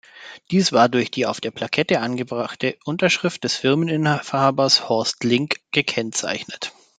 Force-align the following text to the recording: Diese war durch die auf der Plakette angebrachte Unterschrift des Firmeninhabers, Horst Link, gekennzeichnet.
Diese 0.49 0.71
war 0.71 0.89
durch 0.89 1.11
die 1.11 1.27
auf 1.27 1.39
der 1.41 1.51
Plakette 1.51 1.99
angebrachte 1.99 2.75
Unterschrift 2.85 3.43
des 3.43 3.55
Firmeninhabers, 3.55 4.89
Horst 4.89 5.23
Link, 5.23 5.57
gekennzeichnet. 5.73 6.71